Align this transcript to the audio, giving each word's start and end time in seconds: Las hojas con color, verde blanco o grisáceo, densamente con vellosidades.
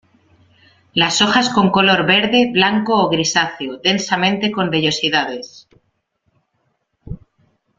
Las 0.95 1.21
hojas 1.21 1.49
con 1.51 1.69
color, 1.69 2.07
verde 2.07 2.49
blanco 2.51 2.95
o 2.95 3.07
grisáceo, 3.11 3.77
densamente 3.83 4.49
con 4.49 4.71
vellosidades. 4.71 5.67